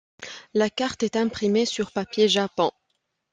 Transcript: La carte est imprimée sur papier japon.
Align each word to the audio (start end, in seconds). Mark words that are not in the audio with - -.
La 0.55 0.71
carte 0.71 1.03
est 1.03 1.15
imprimée 1.15 1.67
sur 1.67 1.91
papier 1.91 2.27
japon. 2.27 2.71